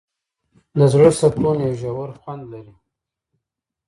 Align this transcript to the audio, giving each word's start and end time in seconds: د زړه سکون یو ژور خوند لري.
د 0.77 0.79
زړه 0.93 1.09
سکون 1.19 1.57
یو 1.65 1.73
ژور 1.81 2.09
خوند 2.21 2.43
لري. 2.53 2.73